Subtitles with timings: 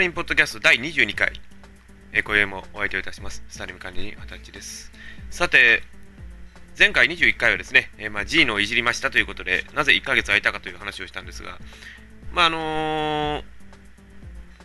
[0.00, 1.30] リンポッドキャスト第22回、
[2.12, 3.44] えー、今宵もお相手をいたします。
[3.50, 4.90] スタリン管理人、二十歳です。
[5.28, 5.82] さて、
[6.78, 11.58] 前回21回はですね、えー、まあ、G のいじりましたということで、なぜ1ヶ月空いたかという話をしたんですが、
[12.32, 13.42] まあ、あのー、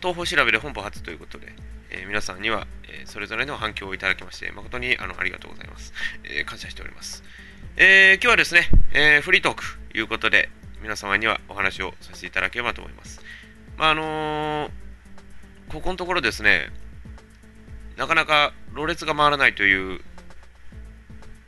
[0.00, 1.52] 東方調べで本邦初ということで、
[1.90, 5.92] えー、皆さんには、えそれぞれの反響をいただきまして、誠にあのありがとうございます。
[6.24, 7.22] え感謝しております。
[7.76, 10.48] え今日はですね、えフリートークということで、
[10.80, 13.20] 皆様にはお話をさせていただければと思います。
[13.76, 14.70] まあ、あの
[15.68, 16.70] ここのところですね、
[17.96, 20.00] なかなかろれつが回らないという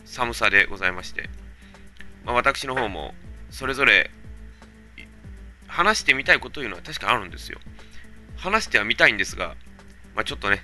[0.04, 1.28] 寒さでございまして、
[2.24, 3.14] まあ、私の方も
[3.50, 4.10] それぞれ
[5.66, 7.58] 話してみたいことというのは確かあるんですよ。
[8.36, 9.56] 話してはみたいんですが、
[10.14, 10.62] まあ、ちょっとね、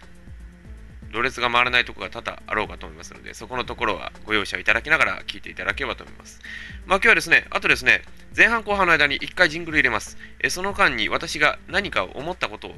[1.12, 6.40] ろれつが回らないところが多々あろうかと思いますので、そこのところはご容赦いただきながら聞いていただければと思います。
[6.86, 8.02] まあ、今日はですね、あとですね、
[8.36, 10.16] 前半後半の間に1回ジングル入れます。
[10.40, 12.74] えその間に私が何かを思ったことを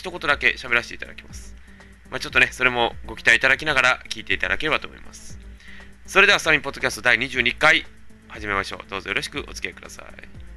[0.00, 1.54] 一言だけ喋らせていただきます。
[2.10, 5.38] まあ、ちょっとね、それもご期待いただきながら聞いていただければと思います。
[6.06, 7.84] それでは、スタミンポッドキャスト第22回
[8.28, 8.90] 始めましょう。
[8.90, 10.49] どうぞよろしくお付き合いください。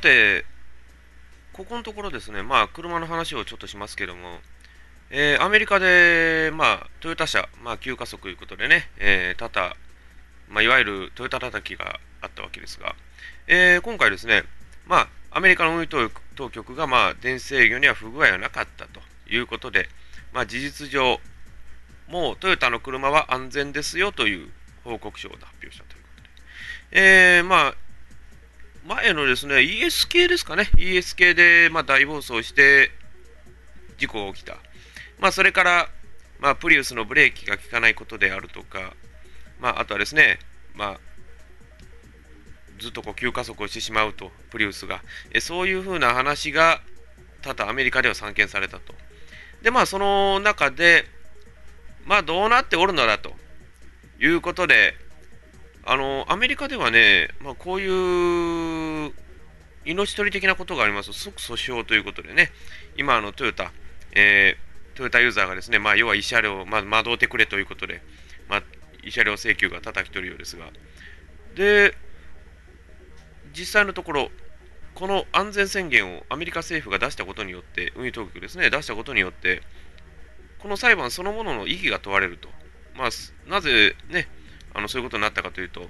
[0.00, 0.44] て、
[1.52, 4.38] ここのところですね、まあ、車の話をちょっとしますけども、
[5.10, 9.76] えー、アメリカで、まあ、トヨタ車、まあ、急加速ということでね、えー、タタ、
[10.48, 12.94] まあ、いわゆるトヨタ叩きがあったわけですが、
[13.46, 14.44] えー、今回ですね、
[14.86, 15.88] まあ、アメリカの運輸
[16.36, 19.88] 当局が、まあ、電子制御には不具合はなかったということで、
[20.32, 21.18] まあ、事実上、
[22.08, 24.48] もうトヨタの車は安全ですよという
[24.84, 26.28] 報告書を発表したということで、
[27.36, 27.74] えー、まあ、
[28.86, 32.90] 前のですね、ES 系ですかね、ES 系で、まあ、大暴走して
[33.98, 34.56] 事故が起きた。
[35.18, 35.88] まあ、それから、
[36.38, 38.94] まあ、プリウスのブレーキが効かないことであるとか、
[39.60, 40.38] まあ、あとはですね、
[40.74, 41.00] まあ、
[42.78, 45.02] ずっとこう急加速をしてしまうと、プリウスが。
[45.32, 46.80] えそういうふうな話が
[47.42, 48.94] 多々アメリカでは散見されたと。
[49.60, 51.04] で、まあ、その中で、
[52.06, 53.34] まあ、どうなっておるのだと
[54.18, 54.96] いうことで、
[55.84, 59.12] あのアメリカではね、まあ、こういう
[59.84, 62.50] 命取り的なことがありますと即訴訟ということでね、
[62.96, 63.72] 今、あのトヨタ、
[64.12, 68.02] えー、トヨタユーザーがですね、まあ、要は慰謝料、まあ、惑うてくれということで、
[68.48, 68.62] まあ、
[69.02, 70.66] 慰謝料請求が叩き取るようですが、
[71.54, 71.94] で、
[73.56, 74.30] 実際のところ、
[74.94, 79.62] この安全宣言をアメリカ政府が出したことによって、運輸当局ですね、出したことによって、
[80.58, 82.48] この裁判そのものの意義が問われると。
[82.94, 83.08] まあ、
[83.48, 84.28] なぜね、
[84.74, 85.88] あのそういうことになったかというと、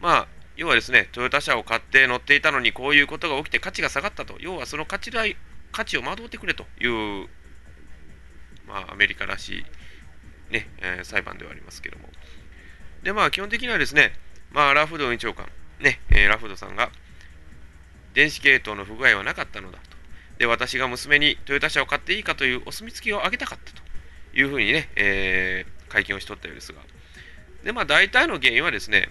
[0.00, 5.36] まあ、要はですね、トヨタ車を買って乗っていたのにこういうことが起きて価値が下がったと、要はその価値代
[5.72, 7.28] 価値を惑ってくれという、
[8.66, 9.64] まあ、アメリカらしい、
[10.52, 12.08] ねえー、裁判ではありますけども。
[13.02, 14.12] で、まあ、基本的にはですね、
[14.52, 15.48] まあ、ラフード運輸長官、
[15.80, 16.90] ねえー、ラフードさんが、
[18.14, 19.96] 電子系統の不具合はなかったのだと。
[20.38, 23.82] で、私が娘にトヨタ車を買っていいかというお墨付きをあげたかったと
[24.36, 26.80] いうふうにね、えー、会見をしとったようですが、
[27.64, 29.08] で、まあ、大体の原因はですね、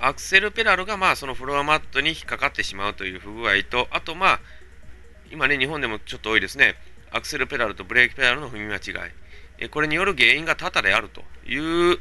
[0.00, 4.40] アクセルペダルがまあそのフロアマットに引っかかってしまうという不具合と、あとまあ、
[5.30, 6.74] 今ね、日本でもちょっと多いですね、
[7.10, 9.08] アクセルペダルとブレーキペダルの踏み間違
[9.64, 11.56] い、これによる原因が多々であるとい
[11.94, 11.98] う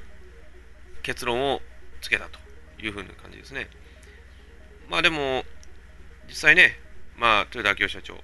[1.04, 1.62] 結論を
[2.02, 2.40] つけたと
[2.80, 3.70] いうふうな感じですね。
[4.90, 5.46] まあでも、
[6.28, 6.80] 実際ね、
[7.16, 8.22] まあ、豊田明夫社長、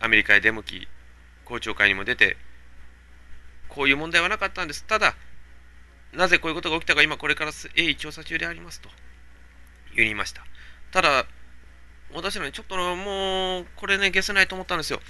[0.00, 0.88] アメリカへ出向き、
[1.44, 2.36] 公聴会にも出て、
[3.68, 4.84] こういう問題はなかったんです。
[4.84, 5.14] ただ、
[6.12, 8.88] なぜこういうことが起きたか今これから鋭意調査中でありますと
[9.94, 10.44] 言いました。
[10.90, 11.26] ただ、
[12.12, 15.00] 私らにちょっともうこれね、消せないと思ったんですよ。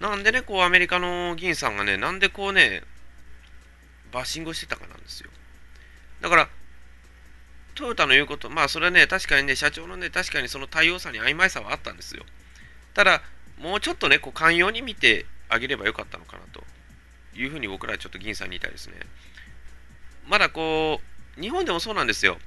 [0.00, 2.82] なんでね、こうアメリカの議員さんがね、なんでこうね、
[4.12, 5.30] バッシングしてたかなんですよ。
[6.20, 6.48] だから、
[7.74, 12.24] トヨタの言うこと、まあそれはね、確かにね、社長のね、確かにその対応さに曖昧さはあったんですよ。
[12.94, 13.22] ただ、
[13.58, 16.62] もうちょっとね、こう寛容に見てあげればよかったのかなと
[17.34, 18.94] いうふうに僕らはちょっと議員さんに言いたいですね。
[20.26, 21.00] まだこ
[21.38, 22.38] う、日本でもそうなんですよ。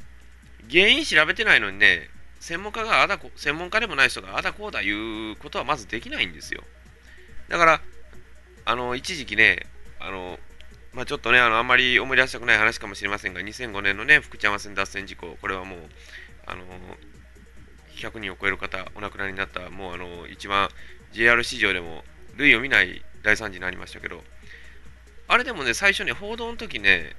[0.69, 2.09] 原因調べてないのにね、
[2.39, 6.63] 専門家があだこ、専門家でもない人があだこうだ言うことはまずできないんですよ。
[7.49, 7.81] だから、
[8.65, 9.65] あの、一時期ね、
[9.99, 10.39] あの、
[10.93, 15.79] まあ、ちょっとね、あの、あんまり思い出したくない話かもしれませんが、2005年のね、福知山線脱線事故、これはもう、
[16.45, 16.63] あの、
[17.95, 20.69] 100人を超える方、お亡くなりになった、もうあの、一番
[21.11, 22.03] JR 史上でも
[22.35, 24.23] 類を見ない大惨事になりましたけど、
[25.27, 27.15] あれでもね、最初ね、報道の時ね、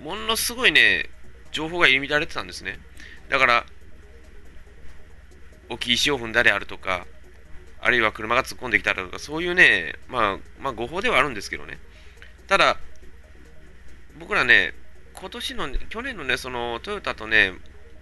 [0.00, 1.08] ものすごいね、
[1.52, 2.78] 情報が入り乱れてたんですね。
[3.28, 3.66] だから、
[5.68, 7.06] 置き石を踏んだであるとか、
[7.80, 11.78] あるいは車が突っ込んできたりとか、そういうね、まあ、まあ、誤報ではあるんですけどね。
[12.46, 12.78] ただ、
[14.18, 14.74] 僕らね、
[15.14, 17.52] 今年の、去年のね、そのトヨタとね、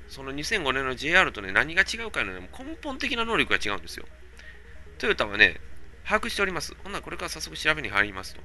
[0.09, 4.07] その2005年の JR とね、何が違うかのね、根本的な能力が違うんですよ。
[4.99, 5.61] トヨタはね、
[6.05, 6.75] 把握しております。
[6.83, 8.41] ほんならこれから早速調べに入りますと。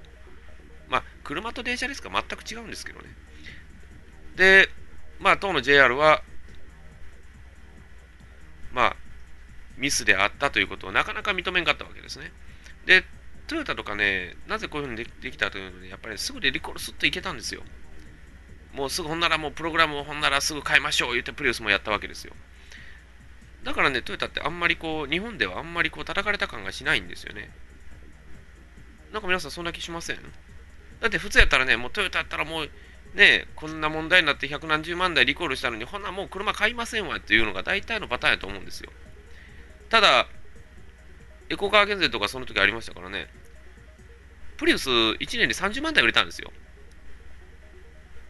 [0.89, 3.07] まあ、車と電車ですか全く違うんですけどね。
[4.35, 4.69] で、
[5.19, 6.23] まあ、当の JR は、
[8.71, 8.95] まあ、
[9.77, 12.31] ミスであったということをなかなか認めんかったわけですね。
[12.85, 13.03] で、
[13.47, 17.63] トヨタとかね、なぜこういうふうにできたというので、やっぱりすぐでリコールすっといけたんですよ。
[18.73, 22.33] もうすぐほんならもうプログラムをほんならすぐ変えましょう言ってプリウスもやったわけですよ。
[23.63, 27.49] だからね、トヨタってあんまりこう、日本ではあんまりこう叩かれた感がしないんですよね。
[29.11, 30.19] なんか皆さんそんな気しません？
[30.99, 32.69] だって普通やったらね、もうトヨタやったらもう
[33.13, 38.91] ね、こんな問題になって百何十万台リコールしたのに、ほんなもう車買いませんわっていうのが大体のパターンやと思うんですよ。
[39.89, 40.27] ただ、
[41.49, 43.27] エコカー減税とかその時ありましたからね、
[44.57, 46.51] プリウス1年で30万台売れたんですよ。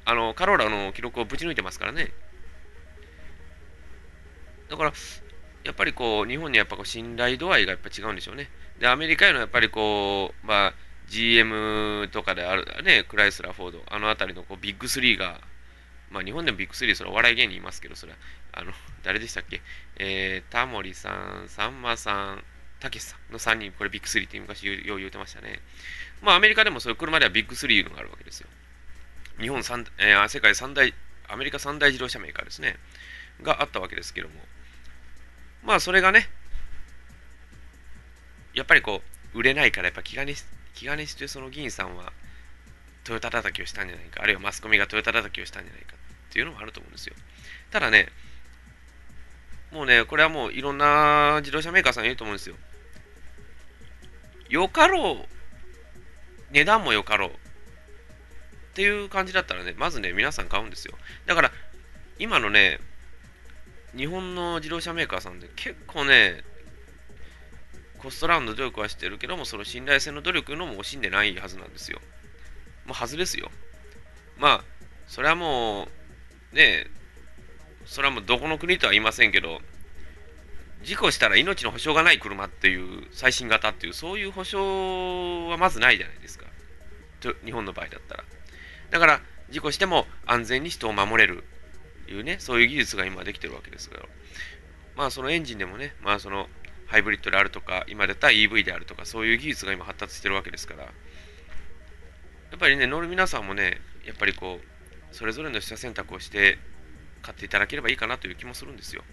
[0.05, 2.11] あの、カローラの記録をぶち抜いてますからね。
[4.69, 4.93] だから、
[5.63, 8.49] やっぱりこう、日本にやっぱこう信頼度合いがやっぱ違うんでしょうね。
[8.79, 10.73] で、アメリカへのやっぱりこう、まあ、
[11.07, 15.41] GM とかであるね、クライスラー、フォード、あの辺りのこうビッグ3が、
[16.11, 18.17] まあ日本でもビッグ3、それはお笑い芸人いますけど、それは、
[18.53, 18.73] あの、
[19.03, 19.61] 誰でしたっけ？
[19.97, 22.43] えー、タモリさん、さんまさん、
[22.79, 25.59] たけしさんの3人、これビッグ3って昔よう言うてましたね。
[26.21, 28.49] まあアメリカでもそういう車ではビッグ3いうのがあるわけですよ。
[29.39, 30.93] 日本三、えー、世界三大、
[31.27, 32.77] アメリカ三大自動車メーカーですね。
[33.41, 34.45] があったわけですけども。
[35.63, 36.29] まあそれがね、
[38.53, 39.03] やっぱりこ
[39.33, 40.33] う、売れないからやっぱ気兼ね
[40.77, 42.13] 気兼ねしてその議員さんは
[43.03, 45.95] トヨタ叩きをしたんじゃないか、あるいはマスコミがトヨタ叩きをしたんじゃないか
[46.29, 47.15] っていうのもあると思うんですよ。
[47.71, 48.09] ただね、
[49.71, 52.55] もうね、これはもういろんな自動車メーカーさん言うと思うんですよ。
[54.49, 55.25] よかろう、
[56.51, 57.33] 値段もよかろうっ
[58.75, 60.93] ていう感じだったらね、まずね、皆さん買うんですよ。
[61.25, 61.51] だから、
[62.19, 62.79] 今のね、
[63.95, 66.43] 日本の自動車メーカーさんで結構ね、
[67.99, 71.99] コストラウンド努力はしてるけども、その信頼性の努力のも惜しんでないはずなんですよ。
[72.85, 73.49] もうはずですよ。
[74.37, 74.63] まあ、
[75.07, 75.87] それはも
[76.53, 76.87] う、ねえ
[77.85, 79.61] それはもうどこの国とは言いませんけど、
[80.83, 86.45] 事故したら命の保証がない車っていう最新型っていう、そういう保証はまずないじゃないですか。
[87.43, 88.23] 日本の場合だったら。
[88.91, 91.43] だから、事故しても安全に人を守れる
[92.07, 94.03] いうね、そういう技術が今できてるわけですから。
[94.95, 96.47] まあ、そのエンジンでもね、まあ、その、
[96.87, 100.89] ハイブリッドであるとか、今出た EV であるとか、そういう技術が今発達してるわけですから、や
[102.55, 106.57] っぱりね、乗る皆さんもね、やっぱりこう、それぞれの下選択をして
[107.21, 109.03] 買っていただければいいかなという気もするんですよ。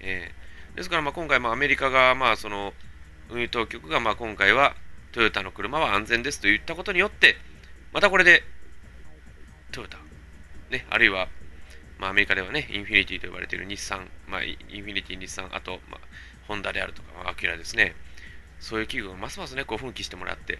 [0.00, 2.72] えー、ですから、ま、今回、まあ、アメリカが、まあ、その、
[3.30, 4.76] 運輸当局が、まあ、今回は、
[5.12, 7.36] トヨタの車は安全ですと言ったことによって、
[7.92, 8.44] またこれで、
[9.72, 9.98] トヨタ、
[10.70, 11.28] ね、あるいは、
[11.98, 16.00] まあ、アメリカではね、インフィニティと呼ばれている日産、まあ、インフィニティ、日産、あと、まあ、
[16.48, 17.94] ホンダであるとか、アキラですね。
[18.58, 20.58] そういう企業がますますね、こう奮起してもらって、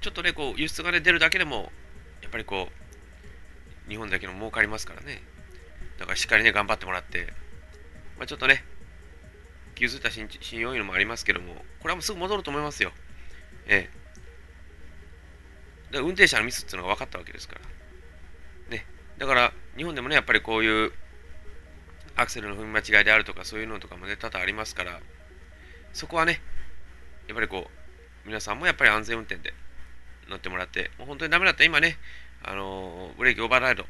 [0.00, 1.72] ちょっとね、こう輸出が、ね、出るだけでも、
[2.22, 2.68] やっぱりこ
[3.86, 5.22] う、日本だけの儲かりますからね。
[5.98, 7.32] だからしっかりね、頑張ってもらって、
[8.16, 8.64] まあ、ちょっとね、
[9.74, 10.28] 傷ついた信
[10.60, 12.92] 用いうのもありますけども、これはもうすぐ戻ると思いますよ。
[13.66, 13.90] え
[15.90, 15.92] え。
[15.92, 17.60] だ運転者のミスっていうのが分かったわけですから。
[18.76, 18.86] ね。
[19.18, 20.92] だから、日本でもね、やっぱりこういう
[22.16, 25.00] アクセルの踏み間違いであるとかそういうのとかもね多々ありますから
[25.92, 26.40] そこはね
[27.28, 27.66] やっぱりこ
[28.24, 29.52] う皆さんもやっぱり安全運転で
[30.28, 31.98] 乗ってもらってもう本当にダメだった今ね
[32.46, 33.84] あの、ブレーキオーバーライド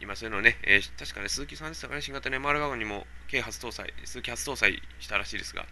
[0.00, 5.64] 今そういうのね、えー、確かね鈴木さんでしたかね新型の MR ワゴンにも軽初搭載鈴木初搭載したらしいですが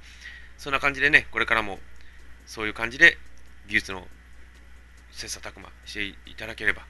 [0.56, 1.78] そんな感じでねこれからも
[2.46, 3.18] そういう感じで
[3.68, 4.06] 技術の
[5.11, 6.82] 切磋琢磨していただければ。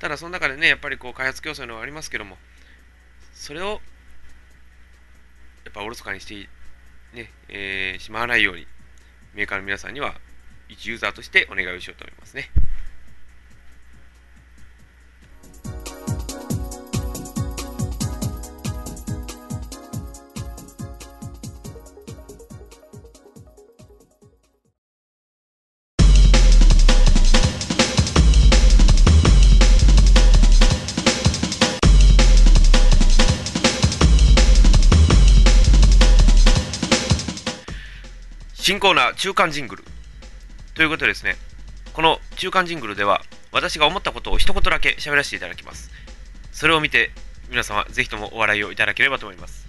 [0.00, 2.38] ただその中でねやっぱりこう開発競争のはありますけども
[3.34, 3.80] それを
[5.64, 6.48] やっぱおろそかにして、
[7.14, 8.66] ねえー、しまわないように、
[9.34, 10.14] メーカーの皆さんには、
[10.68, 12.50] 一ユーザーとしてお願いをしようと思いますね。
[38.70, 39.84] 新コーナー中間ジングル
[40.76, 41.34] ということですね
[41.92, 45.90] この中間ジングルでは私が思ったことを一言だけ喋らせていただきます。
[46.52, 47.10] それを見て、
[47.48, 49.66] 皆様、ぜひともお笑いをいただければと思います。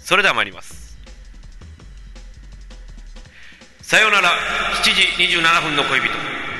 [0.00, 0.96] それでは参ります。
[3.82, 5.02] さようなら、7時
[5.38, 6.53] 27分の恋人。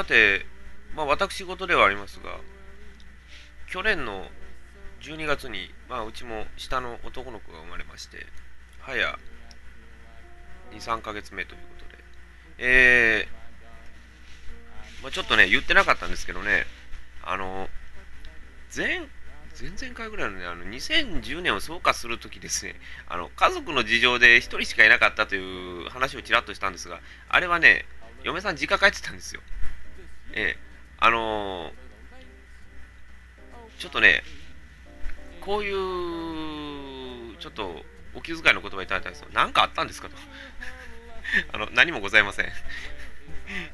[0.00, 0.46] さて、
[0.96, 2.40] まあ、私事ではありますが、
[3.70, 4.24] 去年の
[5.02, 8.26] 12月に、まあ、うちも下の男の子が生まれまして、
[8.80, 9.18] 早
[10.72, 12.02] 2、3ヶ月目ということで、
[12.58, 16.64] えー、まあ、ちょっとね、言ってなかったんですけどね、
[17.22, 17.68] あの、
[18.74, 19.00] 前、
[19.60, 22.74] 前々回ぐらいのね、あの2010年を総括するときですね、
[23.06, 27.84] あの家族の事情で1人しかいなかったという話をちらっとしたんですが、あれはね、
[28.22, 29.42] 嫁さん実家帰ってたんですよ。
[30.32, 31.72] えー、あの、
[33.78, 34.22] ちょっとね、
[35.40, 35.70] こうい
[37.32, 37.84] う、ちょっと、
[38.14, 39.28] お気遣いの言葉いただいたんですよ。
[39.32, 40.16] 何かあったんですかと。
[41.54, 42.46] あの、何もございません。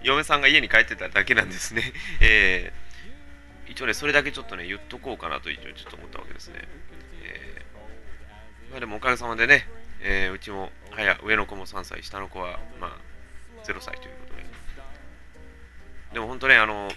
[0.03, 1.93] 嫁さんが家に帰ってただけなんですね。
[2.21, 6.61] えー、一応ね、それだけちょっとね、言っとこうかなと一応ちょっと思ったわけですね。
[7.23, 9.69] えー、まあでもおかげさまでね、
[10.01, 14.26] えー、うちも、はや、上の子も3歳、下の子は、まあ、0歳という
[16.17, 16.89] で、も本当ね、あの、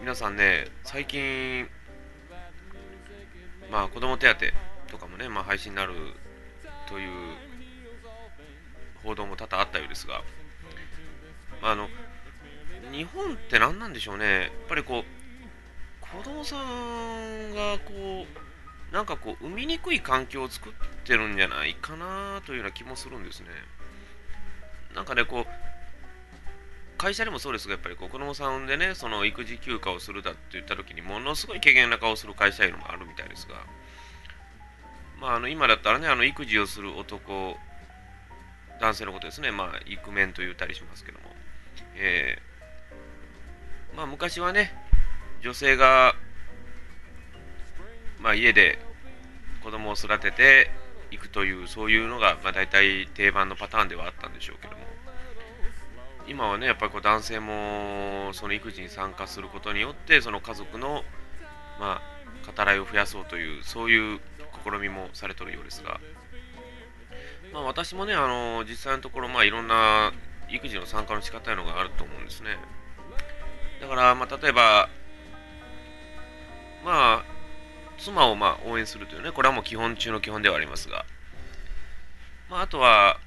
[0.00, 1.66] 皆さんね、最近、
[3.72, 4.32] まあ、子供手
[4.86, 5.94] 当とかもね、まあ、配信になる
[6.88, 7.10] という
[9.02, 10.22] 報道も多々あったようですが、
[11.60, 11.88] まあの、
[12.92, 15.04] 日本って何なんでしょうね、やっぱりこう、
[16.00, 18.26] 子供さんがこ
[18.92, 20.72] う、なんかこう、産みにくい環境を作っ
[21.04, 23.48] てるんじゃないかなというような気もするんですね。
[24.94, 25.67] なんかね、こう、
[26.98, 33.54] 会社でもそうですが、やっぱりこう子供さん産んでね、その育児休暇をするだって言った時に、ものすごい軽減な顔をする会社いうのもあるみたいですが、
[35.20, 37.56] まあ、あの今だったらね、あの育児をする男、
[38.80, 41.26] 男性のことですね、まあ、イクメンと言ったりしますけども、
[41.94, 44.72] えー、まあ、昔はね、
[45.40, 46.16] 女性が、
[48.20, 48.80] まあ、家で
[49.62, 50.70] 子供を育てて
[51.12, 54.87] いくという、そういうのが、まあ、大体定番のパターンではあったんでしょうけども、
[56.28, 61.02] 今はねやっぱりこう男性もその育児に参加することによってその家族の
[61.80, 64.20] まあ語らいを増やそうというそういう
[64.64, 66.00] 試みもされてるようですが、
[67.52, 70.12] まあ、私もねあの実際のところまあいろんな
[70.50, 72.56] 育児の参加の仕方いうのがあると思うんですね。
[73.80, 74.88] だからまあ例えば
[76.84, 77.24] まあ
[77.98, 81.04] 妻をまあ応援するというねこれはもう基本中の基本ではありますが。
[82.50, 83.18] まああとは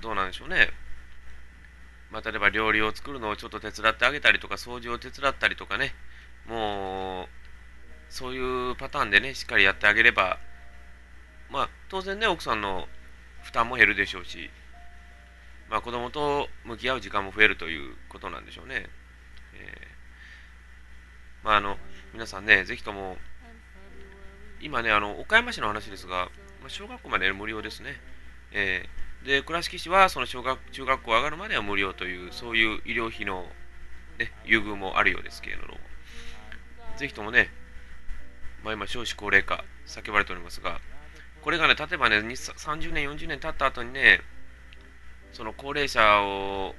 [0.00, 0.70] どうなんでしょうね。
[2.12, 5.94] まあ、例えば料理を作るのをちょっと手伝ってあげたりとか、掃除を手伝ったりとかね、
[6.46, 7.26] もう、
[8.10, 10.38] そういうパターンでね、しっかりやってあげれば、
[11.50, 12.86] まあ、当然ね、奥さんの
[13.42, 14.50] 負担も減るでしょうし、
[15.70, 18.86] まあ、子供と向き合う時間も増えるということなんでしょうね。
[19.54, 21.78] えー、まあ、あの、
[22.12, 23.16] 皆さんね、ぜひとも、
[24.60, 26.28] 今ね、あの、岡山市の話ですが、
[26.60, 27.98] まあ、小学校まで無料ですね。
[28.50, 33.46] えーで倉敷市はその小学中学校上がるまでは無料というそういう医療費の、
[34.18, 35.78] ね、優遇もあるようですけれども。
[36.96, 37.48] ぜひともね、
[38.62, 40.80] まあ、今少子高齢化叫ばれておりますが
[41.40, 44.20] これがね例えばね30年40年経った後にね
[45.32, 46.74] その高齢者を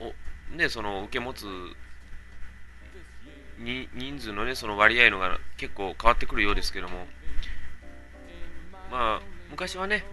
[0.00, 0.12] を
[0.54, 1.46] ねその受け持つ
[3.58, 7.06] に人数のねその割合のが結構変わってくるようですけども。
[8.90, 10.04] まあ昔はね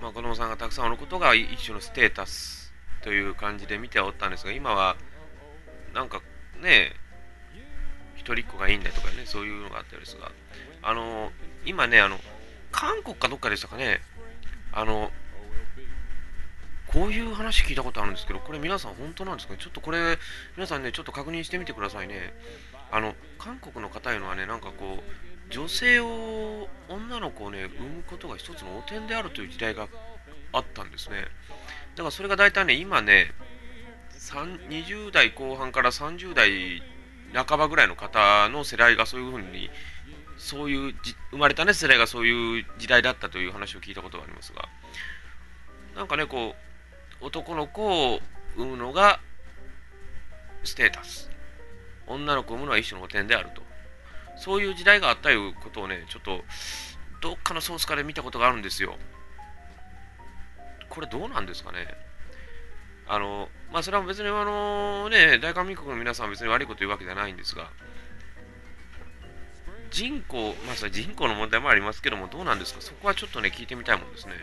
[0.00, 2.72] まあ、子供さんがたくさんおることが一種のステータス
[3.02, 4.96] という感じで見ておったんですが今は
[5.94, 6.20] なんか
[6.60, 6.92] ね
[8.16, 10.30] 一人っ子がいいんだとかねそういうのがあったんですが
[10.82, 11.30] あの
[11.64, 12.18] 今ねあの
[12.72, 14.00] 韓国かどっかでしたかね
[14.72, 15.10] あの
[16.88, 19.58] こういう話聞いたことあるんですけどこれ皆さん本当なんですかね？
[19.60, 20.18] ちょっとこれ
[20.56, 22.32] 皆さんねちょっと確認してみてくださいね。
[22.92, 25.02] あの韓国の方いうのはねなんかこう
[25.50, 29.88] 女性を女の子をね産むことが一つの汚点であるという時代が
[30.52, 31.26] あったんですね。
[31.94, 33.32] だからそれが大体ね今ね
[34.12, 36.82] 20代後半から30代
[37.32, 39.70] 半ばぐらいの方の世代がそういうふうに
[40.36, 40.94] そういう
[41.30, 44.68] 生まれたね世代がそういう時代だったという話を聞いたことがありますが。
[45.94, 46.54] なんかねこ
[47.22, 48.20] う男の子を
[48.56, 49.20] 産むのが
[50.64, 51.30] ステータス。
[52.06, 53.65] 女の子を産むのは一種の汚点であると。
[54.36, 56.44] そういう時代があったいうことをね、ちょっと、
[57.20, 58.96] どっかのソースから見たことがあるんですよ。
[60.88, 61.88] これどうなんですかね。
[63.08, 67.70] あの、まあ、それは別にあのね、大韓民国の皆さんは別に悪いこと言うわけじゃないんですが、
[69.90, 74.34] 人口、まあ、それ人口の問題もありますけども、どうなんですか、そこはちょっとね、聞いてみたいもんですね。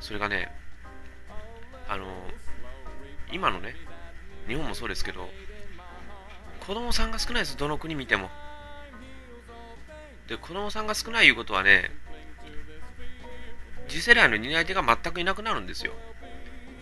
[0.00, 0.50] それがね、
[1.88, 2.06] あの、
[3.30, 3.76] 今のね、
[4.48, 5.28] 日本もそうですけど、
[6.66, 8.30] 子供さんが少ないです、どの国見ても。
[10.28, 11.90] で、子供さんが少ないいうことはね、
[13.88, 15.92] 次世代の担い手が全くいなくなるんですよ。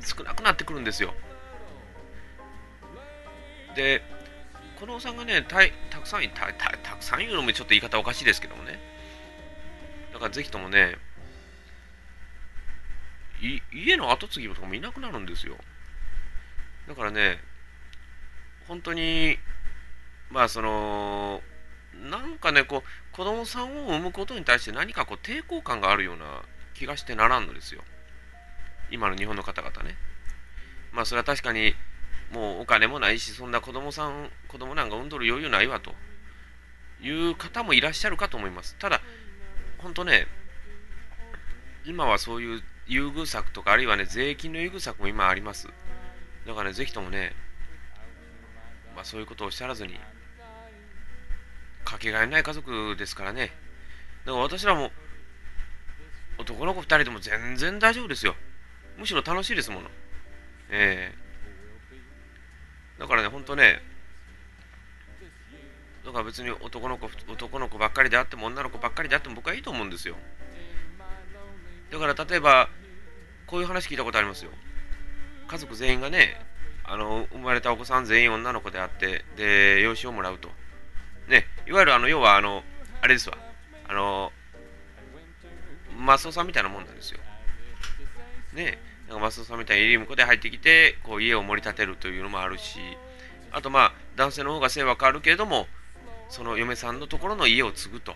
[0.01, 1.15] 少なくなってくるんですよ。
[3.75, 4.03] で、
[4.79, 5.59] 子供さんがね、た
[5.91, 8.81] たくさんたた、たくさん言うのもちょっと言い方おかしいですけどもね。
[10.13, 10.97] だからぜひともね、
[13.73, 15.57] 家の跡継ぎとかもいなくなるんですよ。
[16.89, 17.41] だからね、
[18.69, 19.39] 本当に、
[20.31, 21.43] まあその、
[21.95, 26.43] なんかね、こう、子供さんを産むことに対して何かこう抵抗感があるような
[26.75, 27.83] 気がしてならんのですよ。
[28.91, 29.97] 今の日本の方々ね。
[30.93, 31.75] まあそれは確かに、
[32.33, 35.95] もうお金もないし、そんな子供さん、子供なんか産んどる余裕ないわと
[37.03, 38.77] いう方もいらっしゃるかと思います。
[38.79, 39.03] ただ、
[39.79, 40.27] 本当ね、
[41.85, 45.69] 今はそういう優遇策とか、あるいはね、税金の優遇策も今あります。
[46.47, 47.35] だからね、ぜひともね、
[48.95, 49.99] まあ、そういうことをおっしゃらずに、
[51.93, 53.53] かけがえない家族ですからね。
[54.25, 54.91] だから私らも、
[56.39, 58.35] 男の子2人でも全然大丈夫ですよ。
[58.97, 59.91] むしろ楽しいですもの。
[60.71, 63.83] ええー、だからね、ほんとね、
[66.03, 70.17] だから別に男の子男の子ばっかりであっても女の子ばっかりであっても僕はいいと思うんですよ。
[71.91, 72.71] だから例えば、
[73.47, 74.51] こういう話聞いたことありますよ。
[75.47, 76.41] 家族全員がね、
[76.85, 80.49] あの生まれたお子さん全員女の子であって、で、養子をもらうと。
[81.67, 82.63] いわゆるあの、要はあの、
[83.01, 83.37] あれですわ。
[83.89, 84.33] あの、
[85.99, 87.21] マスオさんみたいなもんなんですよ。
[88.53, 92.79] ね、なんかマスオさんみたいにリムコで入ってきて、こう家を盛り立てるというのもあるし、
[93.51, 95.67] あとまあ、男性の方が姓は変わるけれども、
[96.29, 98.15] その嫁さんのところの家を継ぐと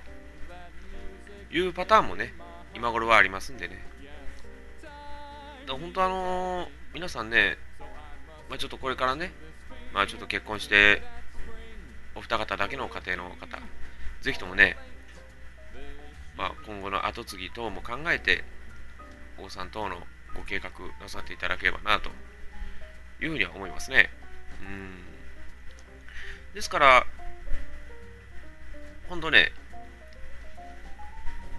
[1.50, 2.32] いうパターンもね、
[2.74, 3.84] 今頃はありますんでね。
[5.66, 7.58] だ本当あのー、皆さんね、
[8.48, 9.32] まあ、ちょっとこれからね、
[9.92, 11.02] まあちょっと結婚して、
[12.16, 13.58] お二方だけの家庭の方、
[14.22, 14.76] ぜひともね、
[16.36, 18.42] まあ、今後の後継ぎ等も考えて、
[19.38, 19.98] 王さん等の
[20.34, 22.10] ご計画なさっていただければなと
[23.20, 24.10] いうふうには思いますね。
[24.62, 25.06] うん
[26.54, 27.06] ですから、
[29.08, 29.52] 本当ね、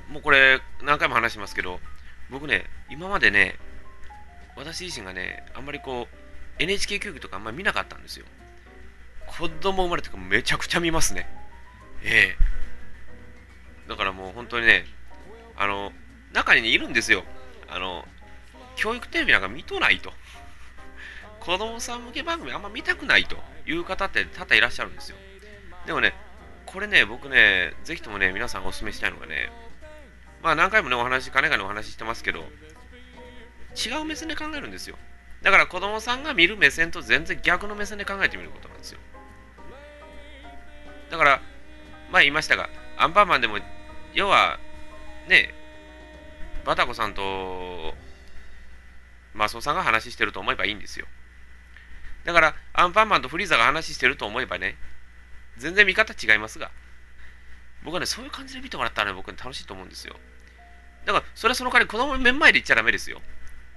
[0.10, 1.80] もうこれ何回も話しますけど、
[2.32, 3.58] 僕ね、今までね、
[4.56, 8.26] 私自身がね、あんまりこう、NHK 教育とかあんまり見なかったんですよ。
[9.38, 11.28] 子供生まれてからめちゃくちゃ見ますね。
[12.04, 14.86] ええー、だからもう本当にね、
[15.56, 15.92] あの、
[16.34, 17.24] 中に、ね、いるんですよ。
[17.68, 18.08] あの、
[18.76, 20.12] 教育テレビなんか見とないと。
[21.40, 25.18] 子供さん向け番組あんま見たくないという方って多々いらっしゃるんですよ。
[25.86, 26.14] でもね、
[26.66, 29.50] これね、僕ね、ぜひともね、皆さんお勧めしたいのがね、
[30.44, 32.40] まあ何回もね、お話、金がのお話してますけど、
[33.76, 34.98] 違う目線で考えるんですよ。
[35.42, 39.00] だから子供さんが見る目線と全然逆の目線で考えてみることなんですよ。
[41.10, 41.42] だから、
[42.12, 43.60] 前言いましたが、アンパンマンでも、
[44.14, 44.60] 要は、
[45.28, 45.54] ね、
[46.66, 47.94] バタコさんと
[49.34, 51.06] マスオさんが話してると思えばいいんですよ。
[52.26, 54.76] だから、アンパンマンとフリーザが話してると思えばね、
[55.58, 56.72] 全然見方違いますが、
[57.84, 60.16] 僕はね、そういう感じで見てもらったらね、僕は楽しいと思うんですよ。
[61.06, 63.22] だから、それはその代わり子供の目の前で言っちゃダメですよ。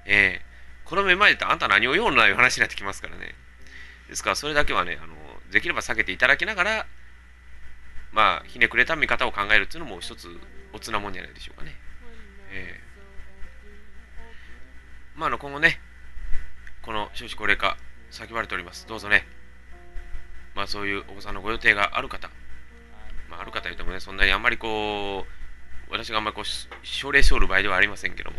[0.06, 3.34] ええー、子供の目の前で言ってあんた何を言うのない話になってきますからね。
[4.08, 5.14] ですから、それだけはね、あの、
[5.52, 6.86] できれば避けていただきながら、
[8.12, 10.28] まあ、ひねくれた見方を考えるっていうのも一つ
[10.72, 11.74] おつなもんじゃないでしょうかね。
[12.52, 15.80] えー、まあ、あの、今後ね、
[16.82, 17.76] この少子高齢化、
[18.10, 18.86] 叫ばれております。
[18.88, 19.24] どうぞね、
[20.54, 22.30] まあ、そういうお子さんのご予定がある方、
[23.28, 25.24] まあ、ある方言ってもね、そんなにあんまりこ
[25.88, 28.38] う、私があんまりこう、奨励しおる場合ではありませんけども、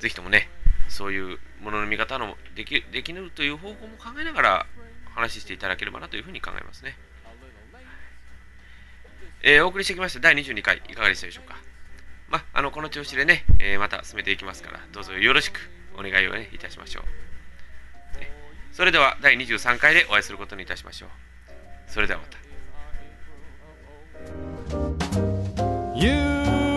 [0.00, 0.48] ぜひともね、
[0.88, 4.66] そういうものの見方のできできるという方法も考えながら
[5.14, 6.96] 話していただければなというふうに考えますね。
[9.44, 11.56] えー、お送りしてきました第22回、いかがでしたでしょうか？
[12.28, 17.04] まあ、あの、この調子でね、えー、また進めていきますから、どうぞよろしくお願いをね、いたしましょう。
[18.72, 21.10] それでは、第23回でお会いすることにいたしましょう。
[21.88, 22.38] それではまた。
[25.94, 26.08] You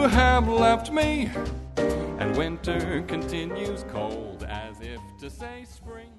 [0.10, 1.30] have left me,
[2.20, 6.15] and winter continues cold as if to say spring.